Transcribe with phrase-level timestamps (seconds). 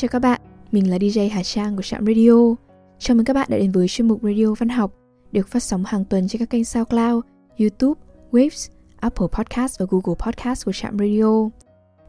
[0.00, 0.40] Chào các bạn,
[0.72, 2.32] mình là DJ Hà Trang của Trạm Radio.
[2.98, 4.94] Chào mừng các bạn đã đến với chuyên mục Radio Văn học
[5.32, 7.24] được phát sóng hàng tuần trên các kênh SoundCloud,
[7.58, 8.00] YouTube,
[8.32, 11.48] Waves, Apple Podcast và Google Podcast của Trạm Radio.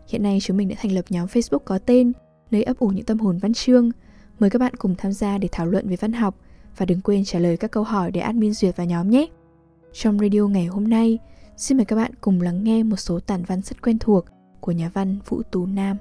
[0.07, 2.11] Hiện nay chúng mình đã thành lập nhóm Facebook có tên
[2.51, 3.91] nơi ấp ủ những tâm hồn văn chương.
[4.39, 6.35] Mời các bạn cùng tham gia để thảo luận về văn học
[6.77, 9.25] và đừng quên trả lời các câu hỏi để admin duyệt vào nhóm nhé.
[9.93, 11.19] Trong radio ngày hôm nay,
[11.57, 14.25] xin mời các bạn cùng lắng nghe một số tản văn rất quen thuộc
[14.59, 15.97] của nhà văn Vũ Tú Nam.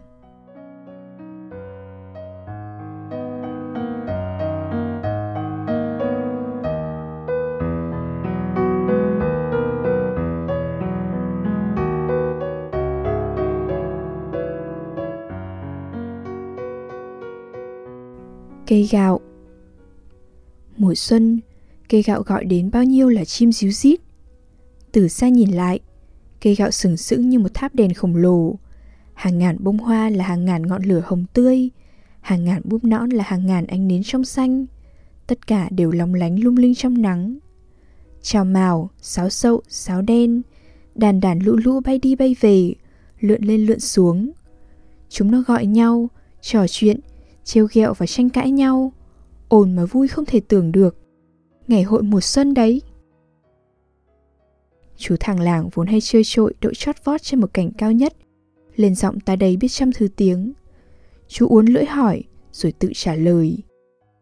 [18.70, 19.20] Cây gạo
[20.76, 21.40] Mùa xuân,
[21.88, 24.00] cây gạo gọi đến bao nhiêu là chim ríu rít.
[24.92, 25.80] Từ xa nhìn lại,
[26.40, 28.54] cây gạo sừng sững như một tháp đèn khổng lồ.
[29.14, 31.70] Hàng ngàn bông hoa là hàng ngàn ngọn lửa hồng tươi,
[32.20, 34.66] hàng ngàn búp nõn là hàng ngàn ánh nến trong xanh.
[35.26, 37.38] Tất cả đều long lánh lung linh trong nắng.
[38.22, 40.42] Chào màu, sáo sậu, sáo đen,
[40.94, 42.74] đàn đàn lũ lũ bay đi bay về,
[43.20, 44.30] lượn lên lượn xuống.
[45.08, 46.08] Chúng nó gọi nhau,
[46.40, 47.00] trò chuyện,
[47.50, 48.92] trêu ghẹo và tranh cãi nhau,
[49.48, 50.96] ồn mà vui không thể tưởng được.
[51.68, 52.82] Ngày hội mùa xuân đấy.
[54.96, 58.16] Chú thằng làng vốn hay chơi trội đội chót vót trên một cảnh cao nhất,
[58.76, 60.52] lên giọng ta đầy biết trăm thứ tiếng.
[61.28, 63.58] Chú uốn lưỡi hỏi, rồi tự trả lời.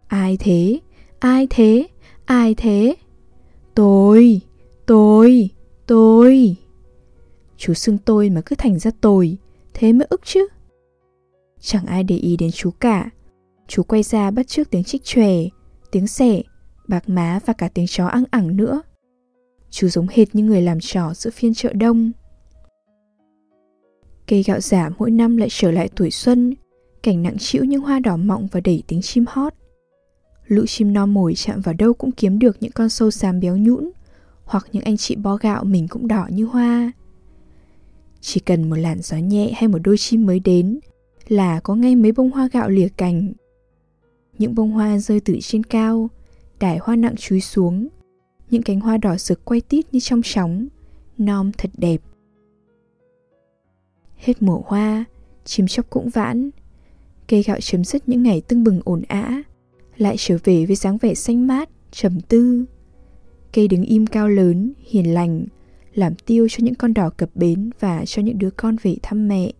[0.06, 0.80] Ai thế?
[1.18, 1.86] Ai thế?
[2.24, 2.94] Ai thế?
[3.74, 4.40] Tôi
[4.86, 5.50] tôi
[5.86, 6.56] tôi.
[7.56, 9.36] Chú xưng tôi mà cứ thành ra tôi,
[9.74, 10.48] thế mới ức chứ.
[11.60, 13.10] Chẳng ai để ý đến chú cả.
[13.68, 15.32] Chú quay ra bắt trước tiếng trích chòe,
[15.90, 16.42] tiếng sẻ,
[16.88, 18.82] bạc má và cả tiếng chó ăn ẳng nữa.
[19.70, 22.12] Chú giống hệt như người làm trò giữa phiên chợ đông.
[24.26, 26.54] Cây gạo giả mỗi năm lại trở lại tuổi xuân,
[27.02, 29.52] cảnh nặng chịu những hoa đỏ mọng và đẩy tiếng chim hót.
[30.46, 33.56] Lũ chim no mồi chạm vào đâu cũng kiếm được những con sâu xám béo
[33.56, 33.90] nhũn,
[34.44, 36.92] hoặc những anh chị bó gạo mình cũng đỏ như hoa.
[38.20, 40.80] Chỉ cần một làn gió nhẹ hay một đôi chim mới đến
[41.28, 43.32] là có ngay mấy bông hoa gạo lìa cành
[44.38, 46.10] những bông hoa rơi từ trên cao,
[46.60, 47.88] đải hoa nặng chúi xuống,
[48.50, 50.66] những cánh hoa đỏ rực quay tít như trong sóng,
[51.18, 52.00] non thật đẹp.
[54.16, 55.04] Hết mùa hoa,
[55.44, 56.50] chim chóc cũng vãn,
[57.28, 59.42] cây gạo chấm dứt những ngày tưng bừng ổn ã,
[59.96, 62.64] lại trở về với dáng vẻ xanh mát, trầm tư.
[63.52, 65.46] Cây đứng im cao lớn, hiền lành,
[65.94, 69.28] làm tiêu cho những con đỏ cập bến và cho những đứa con về thăm
[69.28, 69.52] mẹ.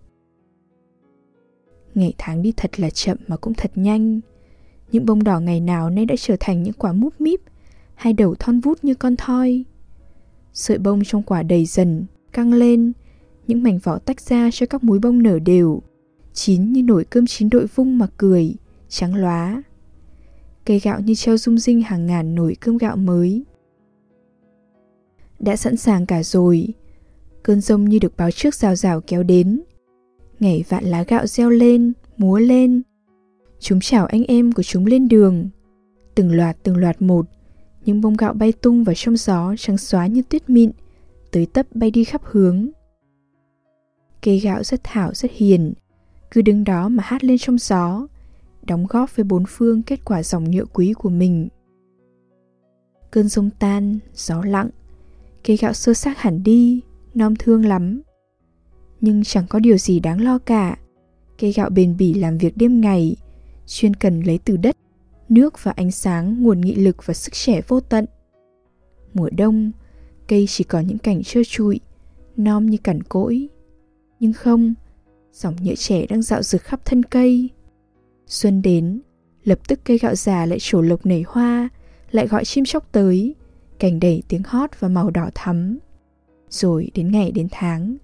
[1.94, 4.20] Ngày tháng đi thật là chậm mà cũng thật nhanh,
[4.92, 7.40] những bông đỏ ngày nào nay đã trở thành những quả múp míp
[7.98, 9.64] Hai đầu thon vút như con thoi.
[10.52, 12.92] Sợi bông trong quả đầy dần, căng lên.
[13.46, 15.82] Những mảnh vỏ tách ra cho các múi bông nở đều
[16.32, 18.54] Chín như nổi cơm chín đội vung mà cười
[18.88, 19.62] Trắng lóa
[20.64, 23.44] Cây gạo như treo rung rinh hàng ngàn nồi cơm gạo mới.
[25.38, 26.68] Đã sẵn sàng cả rồi.
[27.42, 29.60] Cơn rông như được báo trước rào rào kéo đến.
[30.40, 32.82] Ngày vạn lá gạo reo lên, múa lên.
[33.60, 35.48] Chúng chào anh em của chúng lên đường.
[36.14, 37.26] Từng loạt từng loạt một,
[37.84, 40.70] những bông gạo bay tung vào trong gió trắng xóa như tuyết mịn,
[41.30, 42.68] tới tấp bay đi khắp hướng.
[44.22, 45.72] Cây gạo rất thảo rất hiền,
[46.30, 48.06] cứ đứng đó mà hát lên trong gió,
[48.62, 51.48] đóng góp với bốn phương kết quả dòng nhựa quý của mình.
[53.10, 54.70] Cơn rông tan, gió lặng,
[55.44, 56.80] cây gạo sơ xác hẳn đi,
[57.14, 58.02] non thương lắm.
[59.00, 60.78] Nhưng chẳng có điều gì đáng lo cả.
[61.38, 63.16] Cây gạo bền bỉ làm việc đêm ngày,
[63.68, 64.76] chuyên cần lấy từ đất,
[65.28, 68.06] nước và ánh sáng nguồn nghị lực và sức trẻ vô tận.
[69.14, 69.72] Mùa đông,
[70.28, 71.80] cây chỉ có những cảnh trơ trụi,
[72.36, 73.48] non như cằn cỗi.
[74.20, 74.74] Nhưng không,
[75.32, 77.50] dòng nhựa trẻ đang dạo rực khắp thân cây.
[78.26, 79.00] Xuân đến,
[79.44, 81.68] lập tức cây gạo già lại trổ lộc nảy hoa,
[82.10, 83.34] lại gọi chim chóc tới,
[83.78, 85.78] cảnh đầy tiếng hót và màu đỏ thắm.
[86.50, 87.96] Rồi đến ngày đến tháng,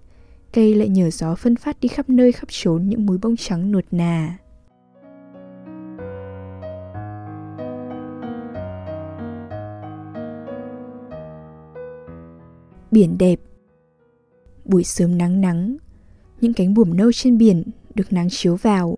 [0.53, 3.71] cây lại nhờ gió phân phát đi khắp nơi khắp trốn những múi bông trắng
[3.71, 4.37] nuột nà.
[12.95, 13.39] Biển đẹp.
[14.65, 15.77] Buổi sớm nắng nắng,
[16.41, 17.63] những cánh buồm nâu trên biển
[17.95, 18.97] được nắng chiếu vào,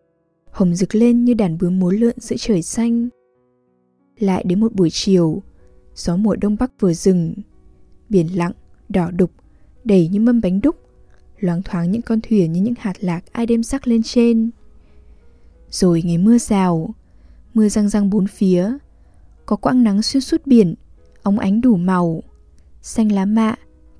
[0.52, 3.10] hồng rực lên như đàn bướm múa lượn giữa trời xanh.
[4.20, 5.42] Lại đến một buổi chiều,
[5.96, 7.34] gió mùa đông bắc vừa dừng,
[8.10, 8.52] biển lặng,
[8.90, 9.32] đỏ đục,
[9.84, 10.76] đầy như mâm bánh đúc,
[11.40, 14.50] loáng thoáng những con thuyền như những hạt lạc ai đem sắc lên trên.
[15.72, 16.94] Rồi ngày mưa rào,
[17.54, 18.74] mưa răng răng bốn phía,
[19.46, 20.76] có quãng nắng xuyên suốt biển,
[21.24, 22.24] óng ánh đủ màu,
[22.82, 23.56] xanh lá mạ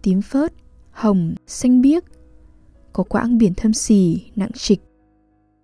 [0.08, 0.54] tím phớt,
[0.92, 2.04] hồng, xanh biếc.
[2.94, 4.82] Có quãng biển thâm xì, nặng trịch.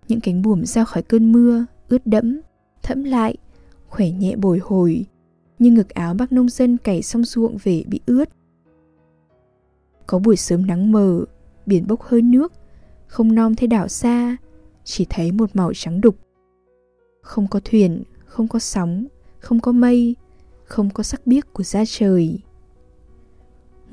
[0.08, 2.40] Những cánh buồm ra khỏi cơn mưa, ướt đẫm,
[2.82, 3.36] thẫm lại,
[3.88, 5.06] khỏe nhẹ bồi hồi,
[5.58, 8.28] như ngực áo bác nông dân cày xong ruộng về bị ướt.
[10.06, 11.24] Có buổi sớm nắng mờ,
[11.66, 12.52] biển bốc hơi nước,
[13.06, 14.36] không non thấy đảo xa,
[14.84, 16.16] chỉ thấy một màu trắng đục.
[17.22, 19.06] Không có thuyền, không có sóng,
[19.38, 20.16] không có mây,
[20.64, 22.38] không có sắc biếc của da trời.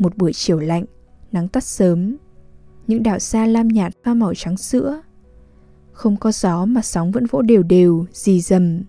[0.01, 0.85] Một buổi chiều lạnh,
[1.31, 2.17] nắng tắt sớm,
[2.87, 5.01] những đảo xa lam nhạt pha màu trắng sữa.
[5.91, 8.81] Không có gió mà sóng vẫn vỗ đều đều, dì dầm.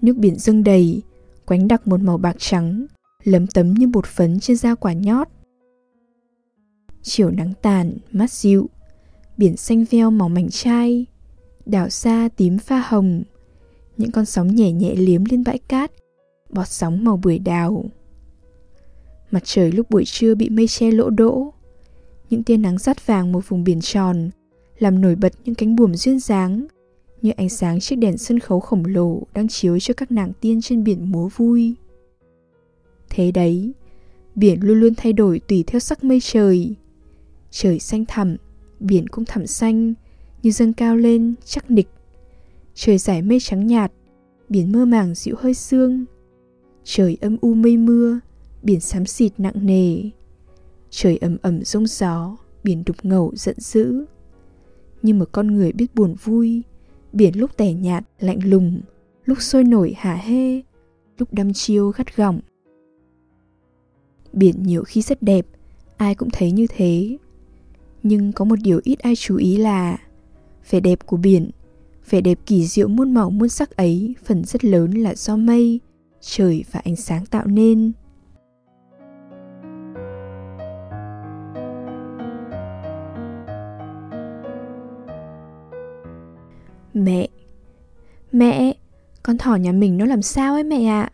[0.00, 1.02] Nước biển dâng đầy,
[1.46, 2.86] quánh đặc một màu bạc trắng,
[3.24, 5.28] lấm tấm như bột phấn trên da quả nhót.
[7.02, 8.70] Chiều nắng tàn, mát dịu,
[9.36, 11.06] biển xanh veo màu mảnh chai,
[11.66, 13.22] đảo xa tím pha hồng,
[13.96, 15.92] những con sóng nhẹ nhẹ liếm lên bãi cát,
[16.50, 17.84] bọt sóng màu bưởi đào.
[19.32, 21.52] Mặt trời lúc buổi trưa bị mây che lỗ đỗ,
[22.30, 24.30] những tia nắng rát vàng một vùng biển tròn,
[24.78, 26.66] làm nổi bật những cánh buồm duyên dáng,
[27.22, 30.60] như ánh sáng chiếc đèn sân khấu khổng lồ đang chiếu cho các nàng tiên
[30.60, 31.74] trên biển múa vui.
[33.10, 33.72] Thế đấy,
[34.34, 36.74] biển luôn luôn thay đổi tùy theo sắc mây trời.
[37.50, 38.36] Trời xanh thẳm,
[38.80, 39.94] biển cũng thẳm xanh,
[40.42, 41.88] như dâng cao lên, chắc nịch.
[42.74, 43.92] Trời giải mây trắng nhạt,
[44.48, 46.04] biển mơ màng dịu hơi sương.
[46.84, 48.20] Trời âm u mây mưa,
[48.62, 50.10] biển xám xịt nặng nề.
[50.90, 54.04] Trời ẩm ẩm rông gió, biển đục ngầu giận dữ.
[55.02, 56.62] Như một con người biết buồn vui,
[57.12, 58.80] biển lúc tẻ nhạt, lạnh lùng,
[59.24, 60.62] lúc sôi nổi hả hê,
[61.18, 62.40] lúc đăm chiêu gắt gỏng.
[64.32, 65.46] Biển nhiều khi rất đẹp,
[65.96, 67.16] ai cũng thấy như thế.
[68.02, 69.98] Nhưng có một điều ít ai chú ý là
[70.70, 71.50] vẻ đẹp của biển,
[72.10, 75.80] vẻ đẹp kỳ diệu muôn màu muôn sắc ấy phần rất lớn là do mây,
[76.20, 77.92] trời và ánh sáng tạo nên.
[87.04, 87.28] Mẹ.
[88.32, 88.74] Mẹ
[89.22, 91.10] Con thỏ nhà mình nó làm sao ấy mẹ ạ?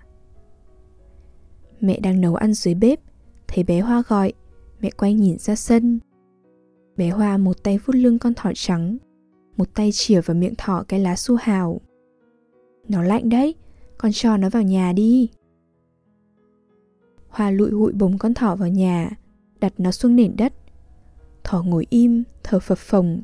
[1.81, 3.00] Mẹ đang nấu ăn dưới bếp
[3.49, 4.32] Thấy bé Hoa gọi.
[4.81, 6.00] Mẹ quay nhìn ra sân.
[6.96, 8.96] Bé Hoa một tay vuốt lưng con thỏ trắng
[9.56, 11.81] Một tay chìa vào miệng thỏ cái lá su hào.
[12.88, 13.55] Nó lạnh đấy
[13.99, 15.31] Con cho nó vào nhà đi.
[17.29, 19.11] Hoa lụi hụi bồng con thỏ vào nhà
[19.61, 20.52] Đặt nó xuống nền đất.
[21.44, 23.20] Thỏ ngồi im, thở phập phồng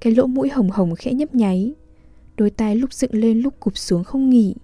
[0.00, 1.74] Cái lỗ mũi hồng hồng khẽ nhấp nháy
[2.36, 4.54] đôi tay lúc dựng lên lúc cụp xuống không nghỉ.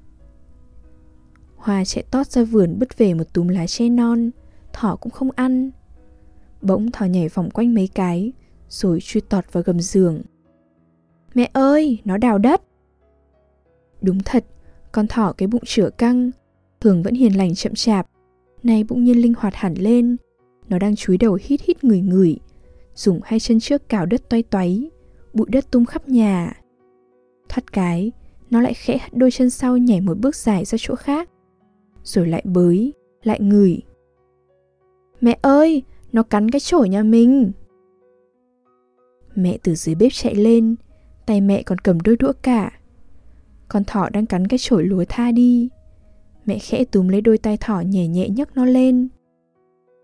[1.56, 4.30] Hoa chạy tót ra vườn bứt về một túm lá che non,
[4.72, 5.70] thỏ cũng không ăn.
[6.62, 8.32] Bỗng thỏ nhảy vòng quanh mấy cái,
[8.69, 10.22] rồi chui tọt vào gầm giường.
[11.34, 12.62] Mẹ ơi, nó đào đất!
[14.00, 14.44] Đúng thật,
[14.92, 16.30] con thỏ cái bụng chửa căng,
[16.80, 18.06] thường vẫn hiền lành chậm chạp,
[18.62, 20.16] nay bỗng nhiên linh hoạt hẳn lên.
[20.69, 22.36] Nó đang chúi đầu hít hít người người,
[22.94, 24.90] dùng hai chân trước cào đất toay toáy,
[25.32, 26.61] bụi đất tung khắp nhà.
[27.52, 28.12] Thoát cái,
[28.50, 31.31] nó lại khẽ hất đôi chân sau nhảy một bước dài ra chỗ khác.
[32.04, 33.82] Rồi lại bới, lại ngửi.
[35.20, 35.82] Mẹ ơi,
[36.12, 37.52] nó cắn cái chổi nhà mình.
[39.34, 40.75] Mẹ từ dưới bếp chạy lên,
[41.26, 42.72] tay mẹ còn cầm đôi đũa cả.
[43.69, 45.69] Con thỏ đang cắn cái chổi lúa tha đi.
[46.44, 49.08] Mẹ khẽ túm lấy đôi tay thỏ nhẹ nhẹ nhấc nó lên.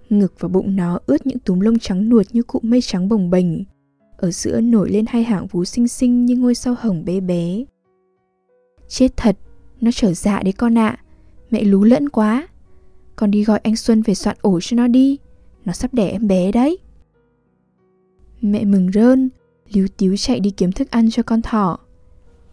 [0.09, 3.31] Ngực và bụng nó ướt những túm lông trắng nuột như cụm mây trắng bồng
[3.31, 3.47] bềnh
[4.19, 7.65] ở giữa nổi lên hai hạng vú xinh xinh như ngôi sao hồng bé bé.
[8.89, 9.39] Chết thật,
[9.81, 11.03] nó trở dạ đấy con ạ, à.
[11.51, 12.49] mẹ lú lẫn quá.
[13.17, 15.19] Con đi gọi anh Xuân về soạn ổ cho nó đi,
[15.65, 16.79] nó sắp đẻ em bé đấy.
[18.41, 19.29] Mẹ mừng rơn,
[19.73, 21.79] líu tíu chạy đi kiếm thức ăn cho con thỏ.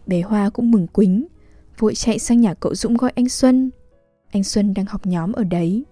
[0.06, 1.26] Bé Hoa cũng mừng quính,
[1.78, 3.70] vội chạy sang nhà cậu Dũng gọi anh Xuân.
[4.30, 5.84] Anh Xuân đang học nhóm ở đấy.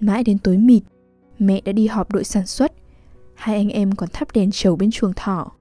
[0.00, 0.82] Mãi đến tối mịt,
[1.38, 2.72] mẹ đã đi họp đội sản xuất
[3.38, 5.52] Hai anh em còn thắp đèn trầu bên chuồng thỏ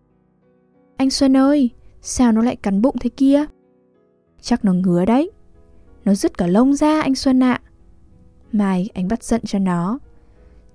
[0.98, 3.46] Anh Xuân ơi, Sao nó lại cắn bụng thế kia?
[4.41, 5.31] Chắc nó ngứa đấy.
[6.05, 7.62] Nó rứt cả lông ra, anh Xuân ạ.
[8.51, 10.00] Mai, anh bắt giận cho nó.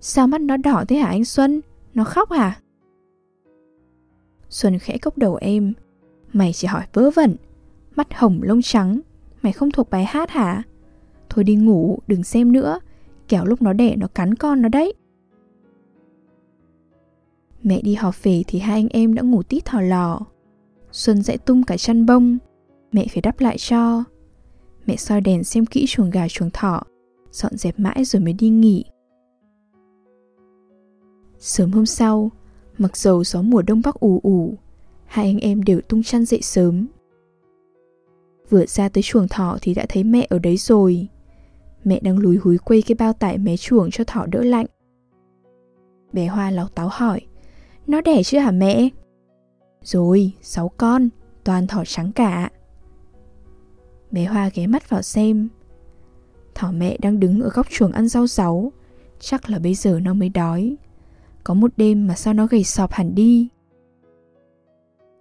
[0.00, 1.60] Sao mắt nó đỏ thế hả, anh Xuân?
[1.94, 2.60] Nó khóc hả?
[4.48, 5.72] Xuân khẽ cốc đầu em.
[6.32, 7.36] Mày chỉ hỏi vớ vẩn.
[7.96, 9.00] Mắt hồng, lông trắng.
[9.42, 10.62] Mày không thuộc bài hát hả?
[11.28, 12.80] Thôi đi ngủ, đừng xem nữa.
[13.28, 14.94] Kéo lúc nó đẻ, nó cắn con nó đấy.
[17.62, 20.20] Mẹ đi họp về thì hai anh em đã ngủ tít thò lò.
[20.92, 22.38] Xuân dậy tung cả chăn bông,
[22.92, 24.04] mẹ phải đắp lại cho.
[24.86, 26.82] Mẹ soi đèn xem kỹ chuồng gà chuồng thỏ,
[27.30, 28.84] dọn dẹp mãi rồi mới đi nghỉ.
[31.38, 32.30] Sớm hôm sau,
[32.78, 34.54] mặc dầu gió mùa đông bắc ù ù,
[35.06, 36.86] hai anh em đều tung chăn dậy sớm.
[38.50, 41.08] Vừa ra tới chuồng thỏ thì đã thấy mẹ ở đấy rồi.
[41.84, 44.66] Mẹ đang lùi húi quây cái bao tải mé chuồng cho thỏ đỡ lạnh.
[46.12, 47.20] Bé Hoa láo táo hỏi
[47.86, 48.88] nó đẻ chưa hả mẹ?
[49.82, 51.08] Rồi, sáu con,
[51.44, 52.50] toàn thỏ trắng cả.
[54.10, 55.48] Bé Hoa ghé mắt vào xem.
[56.54, 58.72] Thỏ mẹ đang đứng ở góc chuồng ăn rau sáu,
[59.20, 60.76] chắc là bây giờ nó mới đói.
[61.44, 63.48] Có một đêm mà sao nó gầy sọp hẳn đi.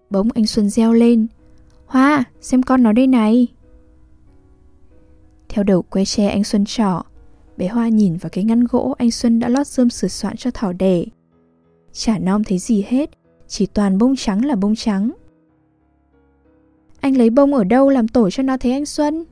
[0.10, 1.28] Bỗng anh Xuân reo lên.
[1.86, 3.48] Hoa, xem con nó đây này.
[5.50, 7.02] Theo đầu que tre anh Xuân trỏ,
[7.58, 10.52] bé Hoa nhìn vào cái ngăn gỗ anh Xuân đã lót rơm sửa soạn cho
[10.52, 11.04] thỏ đẻ.
[11.94, 13.10] Chả nom thấy gì hết,
[13.48, 15.12] chỉ toàn bông trắng là bông trắng.
[17.00, 19.26] Anh lấy bông ở đâu làm tổ cho nó thế anh Xuân?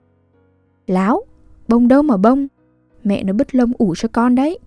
[0.87, 1.21] Láo,
[1.67, 2.47] bông đâu mà bông,
[3.03, 4.59] mẹ nó bứt lông ủ cho con đấy.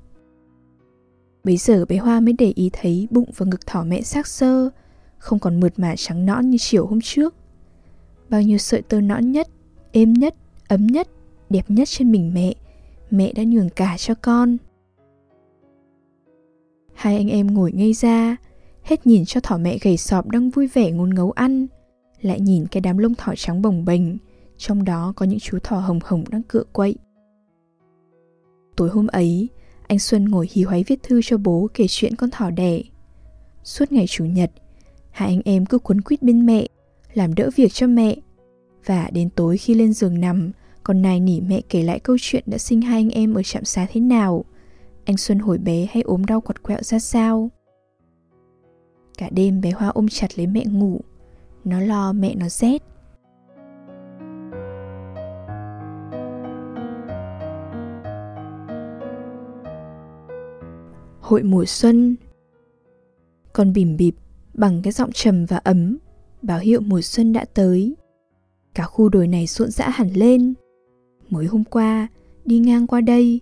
[1.45, 4.71] Bây giờ bé Hoa mới để ý thấy bụng và ngực thỏ mẹ xác sơ,
[5.19, 7.35] không còn mượt mà trắng nõn như chiều hôm trước.
[8.29, 9.49] Bao nhiêu sợi tơ nõn nhất,
[9.93, 10.35] êm nhất,
[10.69, 11.09] ấm nhất,
[11.51, 12.55] đẹp nhất trên mình mẹ,
[13.11, 14.57] mẹ đã nhường cả cho con.
[16.95, 18.37] Hai anh em ngồi ngây ra,
[18.83, 21.67] hết nhìn cho thỏ mẹ gầy sọp đang vui vẻ ngôn ngấu ăn,
[22.21, 24.03] lại nhìn cái đám lông thỏ trắng bồng bềnh,
[24.59, 26.95] trong đó có những chú thỏ hồng hồng đang cựa quậy.
[28.77, 29.49] Tối hôm ấy,
[29.87, 32.83] anh Xuân ngồi hí hoáy viết thư cho bố kể chuyện con thỏ đẻ.
[33.65, 34.51] Suốt ngày chủ nhật,
[35.11, 36.67] hai anh em cứ quấn quýt bên mẹ,
[37.15, 38.17] làm đỡ việc cho mẹ.
[38.87, 40.51] Và đến tối khi lên giường nằm,
[40.83, 43.65] còn nài nỉ mẹ kể lại câu chuyện đã sinh hai anh em ở trạm
[43.65, 44.45] xá thế nào.
[45.05, 47.51] Anh Xuân hồi bé hay ốm đau quặt quẹo ra sao.
[49.19, 51.01] Cả đêm bé Hoa ôm chặt lấy mẹ ngủ,
[51.65, 52.83] nó lo mẹ nó rét.
[61.21, 62.17] Hội mùa xuân
[63.53, 64.15] Con bìm bịp
[64.55, 65.99] bằng cái giọng trầm và ấm
[66.43, 67.97] báo hiệu mùa xuân đã tới.
[68.75, 70.55] Cả khu đồi này rộn rã hẳn lên.
[71.31, 72.09] Mới hôm qua,
[72.45, 73.41] đi ngang qua đây,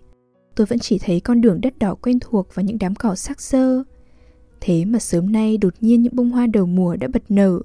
[0.55, 3.41] tôi vẫn chỉ thấy con đường đất đỏ quen thuộc và những đám cỏ sắc
[3.41, 3.83] sơ.
[4.61, 7.59] Thế mà sớm nay đột nhiên những bông hoa đầu mùa đã bật nở,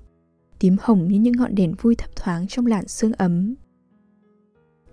[0.59, 3.55] tím hồng như những ngọn đèn vui thấp thoáng trong làn sương ấm.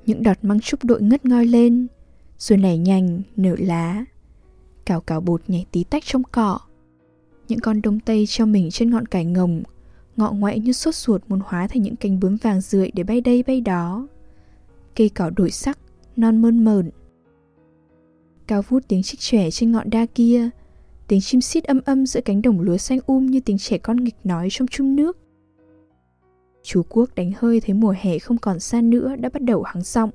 [0.06, 1.88] Những đọt măng trúc đội ngất ngoi lên,
[2.38, 4.06] rồi nảy nhành, nở lá.
[4.86, 6.60] Cào cào bột nhảy tí tách trong cỏ.
[7.48, 9.64] Những con đông tây treo mình trên ngọn cải ngồng,
[10.18, 13.22] ngọ ngoại như sốt ruột muốn hóa thành những cánh bướm vàng rượi để bay
[13.22, 14.08] đây bay đó.
[14.96, 15.80] Cây cỏ đổi sắc,
[16.16, 16.90] non mơn mờn.
[18.48, 20.50] Cao vút tiếng chích trẻ trên ngọn đa kia,
[21.08, 24.04] tiếng chim xít âm âm giữa cánh đồng lúa xanh um như tiếng trẻ con
[24.04, 25.18] nghịch nói trong chung nước.
[26.64, 29.84] Chú Quốc đánh hơi thấy mùa hè không còn xa nữa đã bắt đầu hắng
[29.84, 30.10] giọng.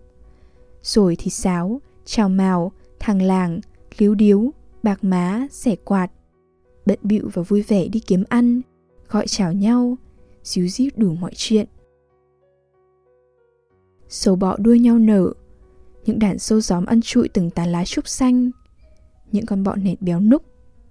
[0.83, 3.61] Rồi thì sáo, chào mào, thằng làng,
[3.99, 4.51] líu điếu,
[4.83, 6.11] bạc má, xẻ quạt.
[6.87, 8.61] Bận bịu và vui vẻ đi kiếm ăn,
[9.09, 9.97] gọi chào nhau,
[10.43, 11.67] díu dít đủ mọi chuyện.
[14.09, 15.33] Sầu bọ đua nhau nở,
[16.09, 18.51] những đàn sâu gióm ăn trụi từng tán lá trúc xanh.
[19.33, 20.43] Những con bọ nệt béo núc,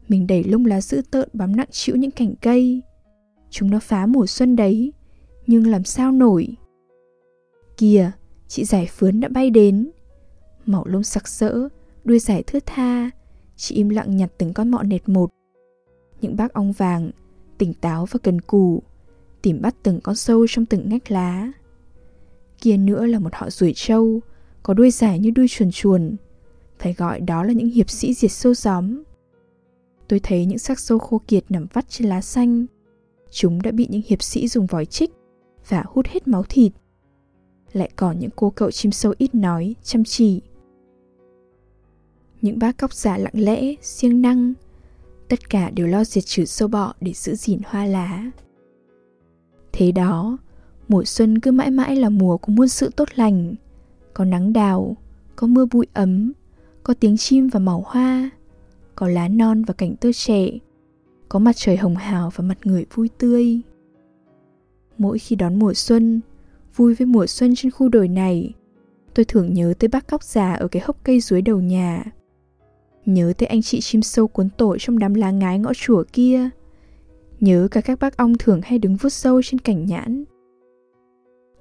[0.08, 2.82] mình đẩy lông lá dữ tợn bám nặng chịu những cành cây.
[3.50, 4.94] Chúng nó phá mùa xuân đấy,
[5.48, 6.56] nhưng làm sao nổi.
[7.78, 8.12] Kìa,
[8.48, 9.92] chị giải phướn đã bay đến.
[10.66, 11.70] Màu lông sặc sỡ,
[12.04, 13.10] đuôi dài thướt tha,
[13.56, 15.30] chị im lặng nhặt từng con mọ nệt một.
[16.22, 17.12] Những bác ong vàng,
[17.58, 18.84] tỉnh táo và cần cù,
[19.42, 21.52] tìm bắt từng con sâu trong từng ngách lá.
[22.62, 24.22] Kia nữa là một họ ruồi trâu,
[24.64, 26.16] có đuôi dài như đuôi chuồn chuồn.
[26.80, 29.04] Phải gọi đó là những hiệp sĩ diệt sâu gióm.
[30.08, 32.66] Tôi thấy những xác sâu khô kiệt nằm vắt trên lá xanh.
[33.32, 35.12] Chúng đã bị những hiệp sĩ dùng vòi chích
[35.68, 36.72] và hút hết máu thịt.
[37.74, 40.42] Lại còn những cô cậu chim sâu ít nói, chăm chỉ.
[42.42, 44.54] Những bác cóc giả lặng lẽ, siêng năng,
[45.28, 48.32] tất cả đều lo diệt trừ sâu bọ để giữ gìn hoa lá.
[49.72, 50.38] Thế đó,
[50.88, 53.56] mùa xuân cứ mãi mãi là mùa của muôn sự tốt lành.
[54.18, 54.98] Có nắng đào,
[55.36, 56.34] có mưa bụi ấm,
[56.84, 58.30] có tiếng chim và màu hoa,
[58.96, 60.48] có lá non và cảnh tươi trẻ,
[61.30, 63.62] có mặt trời hồng hào và mặt người vui tươi.
[64.98, 66.22] Mỗi khi đón mùa xuân,
[66.76, 68.54] vui với mùa xuân trên khu đồi này,
[69.14, 72.04] tôi thường nhớ tới bác cóc già ở cái hốc cây dưới đầu nhà.
[73.06, 76.50] Nhớ tới anh chị chim sâu cuốn tổ trong đám lá ngái ngõ chùa kia.
[77.40, 80.24] Nhớ cả các bác ong thường hay đứng vuốt sâu trên cảnh nhãn.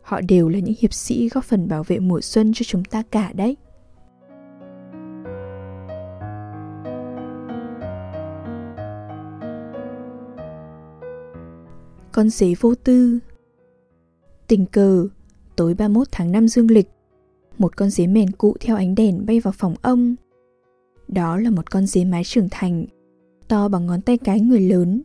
[0.06, 3.02] Họ đều là những hiệp sĩ góp phần bảo vệ mùa xuân cho chúng ta
[3.10, 3.56] cả đấy.
[12.12, 13.18] Con dế vô tư
[14.46, 15.08] Tình cờ,
[15.56, 16.88] tối 31 tháng 5 dương lịch,
[17.58, 20.14] một con dế mền cụ theo ánh đèn bay vào phòng ông.
[21.08, 22.86] Đó là một con dế mái trưởng thành,
[23.48, 25.02] to bằng ngón tay cái người lớn,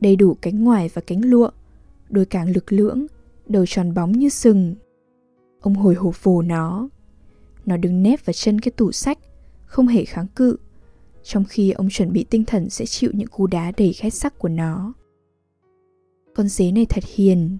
[0.00, 1.50] đầy đủ cánh ngoài và cánh lụa,
[2.10, 3.06] đôi càng lực lưỡng,
[3.46, 4.74] đầu tròn bóng như sừng.
[5.60, 6.88] Ông hồi hộp vồ nó.
[7.66, 9.18] Nó đứng nép vào chân cái tủ sách,
[9.64, 10.56] không hề kháng cự,
[11.22, 14.38] trong khi ông chuẩn bị tinh thần sẽ chịu những cú đá đầy khét sắc
[14.38, 14.92] của nó.
[16.34, 17.58] Con dế này thật hiền.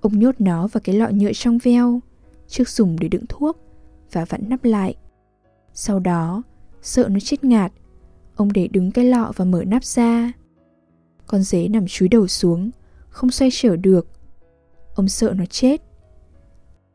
[0.00, 2.00] Ông nhốt nó vào cái lọ nhựa trong veo,
[2.48, 3.58] trước dùng để đựng thuốc
[4.12, 4.94] và vặn nắp lại.
[5.72, 6.42] Sau đó,
[6.82, 7.72] sợ nó chết ngạt,
[8.36, 10.32] ông để đứng cái lọ và mở nắp ra.
[11.26, 12.70] Con dế nằm chúi đầu xuống,
[13.08, 14.06] không xoay trở được.
[14.98, 15.82] Ông sợ nó chết.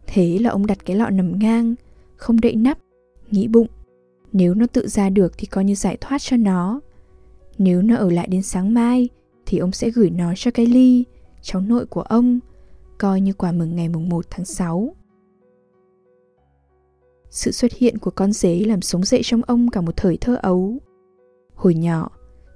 [0.08, 1.76] Thế là ông đặt cái lọ nằm ngang,
[2.16, 2.78] không đậy nắp,
[3.32, 3.68] nghĩ bụng.
[4.32, 6.80] Nếu nó tự ra được thì coi như giải thoát cho nó.
[7.58, 9.10] Nếu nó ở lại đến sáng mai
[9.46, 11.04] thì ông sẽ gửi nó cho cái ly,
[11.42, 12.40] cháu nội của ông,
[12.98, 14.96] coi như quà mừng ngày mùng 1 tháng 6.
[17.30, 20.40] Sự xuất hiện của con dế làm sống dậy trong ông cả một thời thơ
[20.42, 20.78] ấu.
[21.56, 22.10] Hồi nhỏ,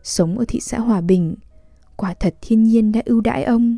[0.04, 1.36] sống ở thị xã Hòa Bình,
[1.96, 3.78] quả thật thiên nhiên đã ưu đãi ông.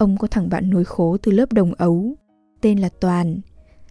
[0.00, 2.14] Ông có thằng bạn nối khố từ lớp đồng ấu,
[2.60, 3.40] tên là Toàn.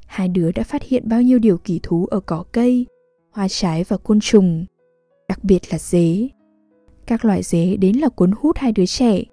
[0.06, 2.86] Hai đứa đã phát hiện bao nhiêu điều kỳ thú ở cỏ cây,
[3.32, 4.66] hoa trái và côn trùng,
[5.28, 6.30] đặc biệt là dế.
[7.06, 9.24] Các loại dế đến là cuốn hút hai đứa trẻ.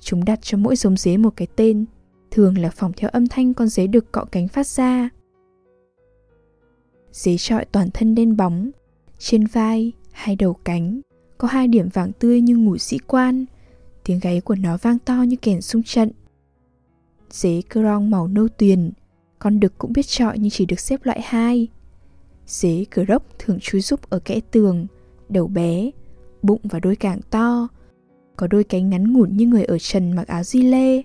[0.00, 1.84] Chúng đặt cho mỗi giống dế một cái tên,
[2.30, 5.08] thường là phỏng theo âm thanh con dế được cọ cánh phát ra.
[7.12, 8.70] Dế trọi toàn thân đen bóng,
[9.18, 11.00] trên vai, hai đầu cánh,
[11.38, 13.44] có hai điểm vàng tươi như ngủ sĩ quan.
[14.06, 16.10] Tiếng gáy của nó vang to như kèn sung trận.
[17.30, 18.92] Dế cơ rong màu nâu tuyền,
[19.38, 21.68] con đực cũng biết trọi nhưng chỉ được xếp loại hai.
[22.46, 24.86] Dế cờ rốc thường chui giúp ở kẽ tường,
[25.28, 25.90] đầu bé,
[26.42, 27.68] bụng và đôi càng to,
[28.36, 31.02] có đôi cánh ngắn ngủn như người ở trần mặc áo di lê.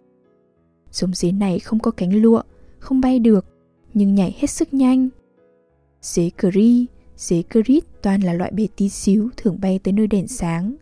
[0.92, 2.42] Giống dế này không có cánh lụa,
[2.80, 3.46] không bay được,
[3.94, 5.10] nhưng nhảy hết sức nhanh.
[6.02, 6.86] Dế cri,
[7.18, 10.76] dế crit toàn là loại bé tí xíu thường bay tới nơi đèn sáng.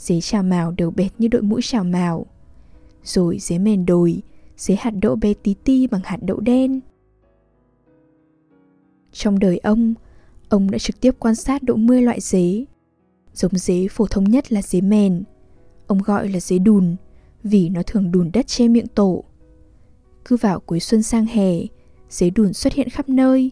[0.00, 2.26] Dế trào màu đều bệt như đội mũ trào màu.
[3.04, 4.22] Rồi dế mền đồi,
[4.56, 6.80] dế hạt đậu bé tí ti bằng hạt đậu đen.
[9.12, 9.94] Trong đời ông,
[10.48, 12.64] ông đã trực tiếp quan sát độ 10 loại dế.
[13.34, 15.22] Giống dế phổ thông nhất là dế mền.
[15.86, 16.96] Ông gọi là dế đùn
[17.42, 19.24] vì nó thường đùn đất che miệng tổ.
[20.24, 21.52] Cứ vào cuối xuân sang hè,
[22.10, 23.50] dế đùn xuất hiện khắp nơi.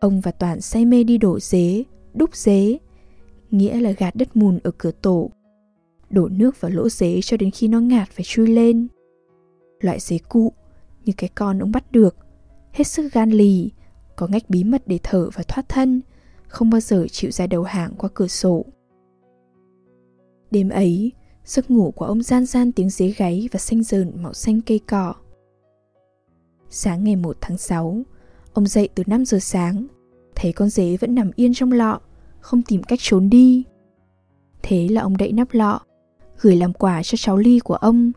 [0.00, 2.78] Ông và Toàn say mê đi đổ dế, đúc dế,
[3.50, 5.30] nghĩa là gạt đất mùn ở cửa tổ.
[6.10, 8.88] Đổ nước vào lỗ dế cho đến khi nó ngạt phải chui lên.
[9.80, 10.52] Loại dế cụ,
[11.04, 12.16] như cái con ông bắt được,
[12.72, 13.70] hết sức gan lì,
[14.16, 16.00] có ngách bí mật để thở và thoát thân,
[16.48, 18.64] không bao giờ chịu ra đầu hàng qua cửa sổ.
[20.50, 21.12] Đêm ấy,
[21.44, 24.78] giấc ngủ của ông gian gian tiếng dế gáy và xanh dờn màu xanh cây
[24.78, 25.14] cỏ.
[26.70, 28.02] Sáng ngày 1 tháng 6,
[28.52, 29.86] ông dậy từ 5 giờ sáng,
[30.34, 32.00] thấy con dế vẫn nằm yên trong lọ,
[32.40, 33.64] không tìm cách trốn đi.
[34.62, 35.80] Thế là ông đậy nắp lọ,
[36.40, 38.12] gửi làm quà cho cháu Ly của ông,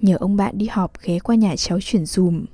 [0.00, 2.44] nhờ ông bạn đi họp ghé qua nhà cháu chuyển dùm.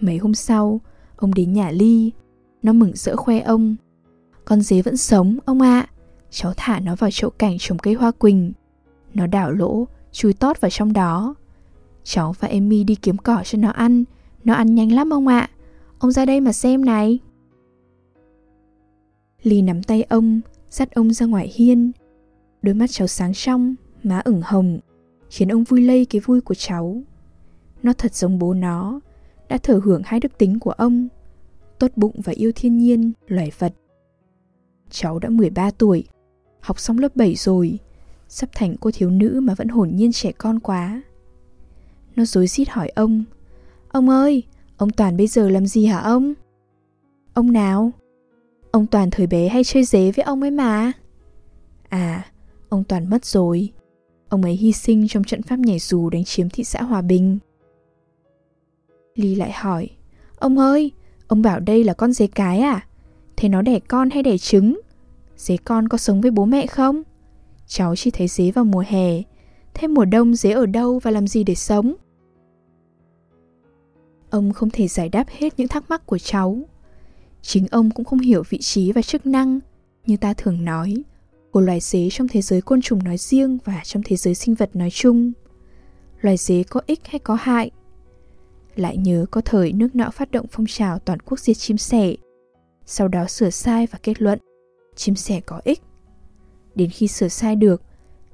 [0.00, 0.80] Mấy hôm sau,
[1.16, 2.12] ông đến nhà Ly,
[2.62, 3.76] nó mừng rỡ khoe ông.
[4.44, 5.80] Con dế vẫn sống, ông ạ.
[5.80, 5.90] À.
[6.30, 8.52] Cháu thả nó vào chậu cảnh trồng cây hoa quỳnh.
[9.14, 11.34] Nó đảo lỗ, chui tót vào trong đó.
[12.04, 14.04] Cháu và Emmy đi kiếm cỏ cho nó ăn.
[14.44, 15.38] Nó ăn nhanh lắm ông ạ.
[15.38, 15.50] À.
[15.98, 17.18] Ông ra đây mà xem này.
[19.42, 21.92] Ly nắm tay ông, dắt ông ra ngoài hiên.
[22.62, 24.78] Đôi mắt cháu sáng trong, má ửng hồng,
[25.30, 27.02] khiến ông vui lây cái vui của cháu.
[27.82, 29.00] Nó thật giống bố nó,
[29.48, 31.08] đã thở hưởng hai đức tính của ông,
[31.78, 33.74] tốt bụng và yêu thiên nhiên, loài vật.
[34.90, 36.04] Cháu đã 13 tuổi,
[36.60, 37.78] học xong lớp 7 rồi,
[38.28, 41.02] sắp thành cô thiếu nữ mà vẫn hồn nhiên trẻ con quá.
[42.16, 43.24] Nó dối rít hỏi ông,
[43.88, 44.42] Ông ơi,
[44.76, 46.34] ông Toàn bây giờ làm gì hả ông?
[47.34, 47.92] Ông nào?
[48.70, 50.92] Ông Toàn thời bé hay chơi dế với ông ấy mà.
[51.88, 52.26] À,
[52.68, 53.72] ông Toàn mất rồi.
[54.28, 57.38] Ông ấy hy sinh trong trận pháp nhảy dù đánh chiếm thị xã Hòa Bình.
[59.14, 59.90] Ly lại hỏi,
[60.36, 60.92] ông ơi,
[61.26, 62.86] ông bảo đây là con dế cái à?
[63.36, 64.80] Thế nó đẻ con hay đẻ trứng?
[65.36, 67.02] Dế con có sống với bố mẹ không?
[67.66, 69.22] Cháu chỉ thấy dế vào mùa hè.
[69.74, 71.94] Thế mùa đông dế ở đâu và làm gì để sống?
[74.30, 76.58] Ông không thể giải đáp hết những thắc mắc của cháu.
[77.42, 79.60] Chính ông cũng không hiểu vị trí và chức năng,
[80.06, 81.02] như ta thường nói,
[81.58, 84.54] của loài dế trong thế giới côn trùng nói riêng và trong thế giới sinh
[84.54, 85.32] vật nói chung.
[86.20, 87.70] Loài dế có ích hay có hại?
[88.76, 92.14] Lại nhớ có thời nước nọ phát động phong trào toàn quốc diệt chim sẻ,
[92.86, 94.38] sau đó sửa sai và kết luận
[94.96, 95.80] chim sẻ có ích.
[96.74, 97.82] Đến khi sửa sai được,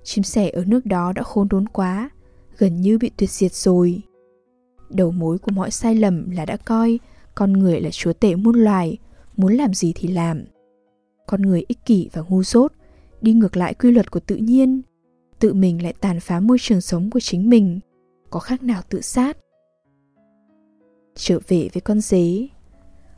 [0.03, 2.11] chim sẻ ở nước đó đã khốn đốn quá,
[2.59, 4.03] gần như bị tuyệt diệt rồi.
[4.91, 6.99] Đầu mối của mọi sai lầm là đã coi
[7.35, 8.99] con người là chúa tể muôn loài,
[9.37, 10.45] muốn làm gì thì làm.
[11.27, 12.73] Con người ích kỷ và ngu dốt,
[13.25, 14.83] đi ngược lại quy luật của tự nhiên,
[15.39, 17.81] tự mình lại tàn phá môi trường sống của chính mình,
[18.31, 19.37] có khác nào tự sát.
[21.15, 22.49] Trở về với con dế,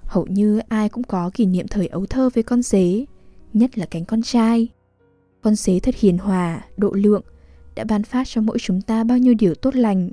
[0.04, 3.04] hầu như ai cũng có kỷ niệm thời ấu thơ với con dế,
[3.52, 4.68] nhất là cánh con trai.
[5.42, 7.22] con dế thật hiền hòa, độ lượng,
[7.74, 10.10] đã ban phát cho mỗi chúng ta bao nhiêu điều tốt lành,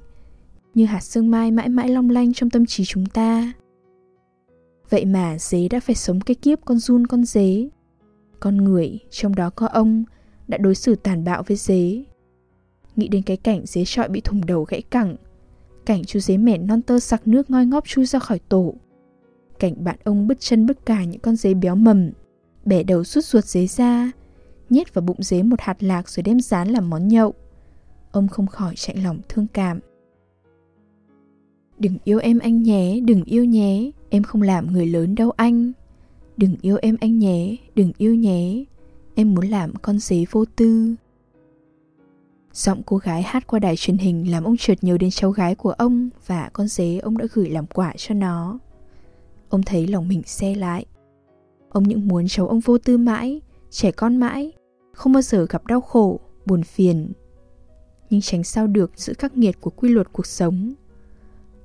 [0.73, 3.53] như hạt sương mai mãi mãi long lanh trong tâm trí chúng ta.
[4.89, 7.69] Vậy mà dế đã phải sống cái kiếp con run con dế.
[8.43, 10.03] Con người, trong đó có ông,
[10.47, 12.03] đã đối xử tàn bạo với dế.
[12.95, 15.15] Nghĩ đến cái cảnh dế trọi bị thùng đầu gãy cẳng,
[15.85, 18.73] cảnh chú dế mẻ non tơ sặc nước ngoi ngóp chui ra khỏi tổ,
[19.59, 22.11] cảnh bạn ông bứt chân bứt cài những con dế béo mầm,
[22.65, 24.11] bẻ đầu rút ruột dế ra,
[24.69, 27.33] nhét vào bụng dế một hạt lạc rồi đem rán làm món nhậu.
[28.11, 29.79] Ông không khỏi chạy lòng thương cảm.
[31.79, 35.71] Đừng yêu em anh nhé, đừng yêu nhé, em không làm người lớn đâu anh.
[36.37, 38.63] Đừng yêu em anh nhé, đừng yêu nhé,
[39.15, 40.95] em muốn làm con dế vô tư.
[42.53, 45.55] Giọng cô gái hát qua đài truyền hình làm ông trượt nhớ đến cháu gái
[45.55, 48.59] của ông và con dế ông đã gửi làm quả cho nó.
[49.49, 50.85] Ông thấy lòng mình xe lại.
[51.69, 54.51] Ông những muốn cháu ông vô tư mãi, trẻ con mãi,
[54.93, 57.11] không bao giờ gặp đau khổ, buồn phiền.
[58.09, 60.73] Nhưng tránh sao được sự khắc nghiệt của quy luật cuộc sống.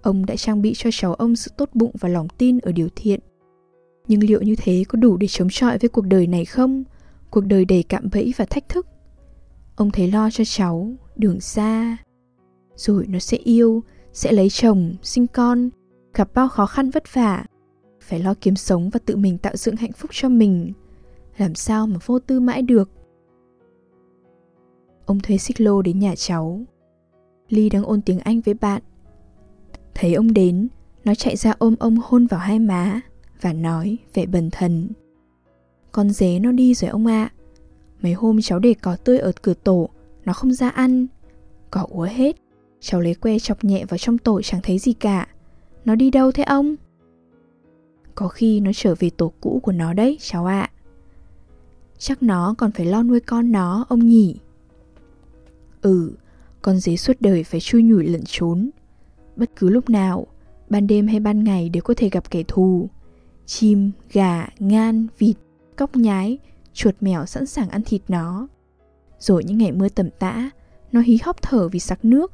[0.02, 2.88] Ông đã trang bị cho cháu ông sự tốt bụng và lòng tin ở điều
[2.96, 3.20] thiện.
[4.08, 6.84] Nhưng liệu như thế có đủ để chống chọi với cuộc đời này không?
[7.30, 8.86] Cuộc đời đầy cạm bẫy và thách thức.
[9.76, 11.96] Ông thấy lo cho cháu, đường xa.
[12.76, 15.70] Rồi nó sẽ yêu, sẽ lấy chồng, sinh con,
[16.14, 17.44] gặp bao khó khăn vất vả.
[18.00, 20.72] Phải lo kiếm sống và tự mình tạo dựng hạnh phúc cho mình.
[21.36, 22.90] Làm sao mà vô tư mãi được.
[25.06, 26.60] Ông thuê xích lô đến nhà cháu.
[27.48, 28.82] Ly đang ôn tiếng Anh với bạn.
[29.94, 30.68] Thấy ông đến,
[31.04, 33.00] nó chạy ra ôm ông hôn vào hai má
[33.40, 34.88] và nói vẻ bần thần.
[35.92, 37.22] Con dế nó đi rồi ông ạ.
[37.22, 37.32] À.
[38.02, 39.88] Mấy hôm cháu để cỏ tươi ở cửa tổ,
[40.24, 41.06] nó không ra ăn.
[41.70, 42.36] Cỏ úa hết,
[42.80, 45.28] cháu lấy que chọc nhẹ vào trong tổ chẳng thấy gì cả.
[45.84, 46.76] Nó đi đâu thế ông?
[48.14, 50.60] Có khi nó trở về tổ cũ của nó đấy, cháu ạ.
[50.60, 50.70] À.
[51.98, 54.36] Chắc nó còn phải lo nuôi con nó, ông nhỉ?
[55.82, 56.12] Ừ,
[56.62, 58.70] con dế suốt đời phải chui nhủi lẩn trốn.
[59.36, 60.26] Bất cứ lúc nào,
[60.70, 62.88] ban đêm hay ban ngày đều có thể gặp kẻ thù.
[63.48, 65.36] Chim, gà, ngan, vịt,
[65.76, 66.38] cóc nhái,
[66.72, 68.48] chuột mèo sẵn sàng ăn thịt nó.
[69.18, 70.50] Rồi những ngày mưa tầm tã,
[70.92, 72.32] nó hí hóc thở vì sặc nước.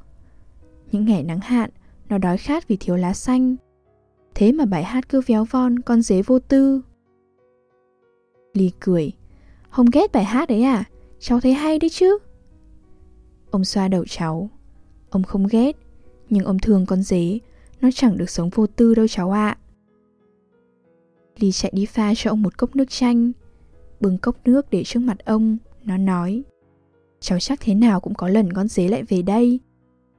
[0.92, 1.70] Những ngày nắng hạn,
[2.08, 3.56] nó đói khát vì thiếu lá xanh.
[4.34, 6.80] Thế mà bài hát cứ véo von con dế vô tư.
[8.52, 9.12] Ly cười.
[9.68, 10.84] Không ghét bài hát đấy à?
[11.18, 12.18] Cháu thấy hay đấy chứ.
[13.50, 14.50] Ông xoa đầu cháu.
[15.10, 15.76] Ông không ghét,
[16.30, 17.38] nhưng ông thương con dế.
[17.80, 19.48] Nó chẳng được sống vô tư đâu cháu ạ.
[19.48, 19.63] À.
[21.38, 23.32] Ly chạy đi pha cho ông một cốc nước chanh.
[24.00, 26.42] Bưng cốc nước để trước mặt ông, nó nói
[27.20, 29.60] Cháu chắc thế nào cũng có lần con dế lại về đây.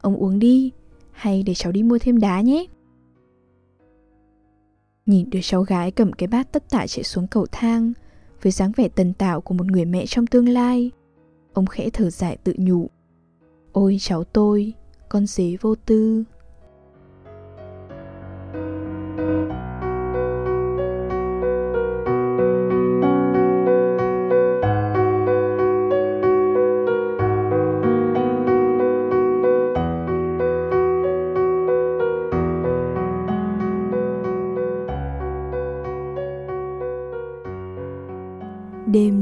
[0.01, 0.71] Ông uống đi,
[1.11, 2.65] hay để cháu đi mua thêm đá nhé.
[5.05, 7.93] Nhìn đứa cháu gái cầm cái bát tất tả chạy xuống cầu thang
[8.41, 10.91] Với dáng vẻ tần tảo của một người mẹ trong tương lai
[11.53, 12.89] Ông khẽ thở dài tự nhủ
[13.71, 14.73] Ôi cháu tôi,
[15.09, 16.23] con dế vô tư.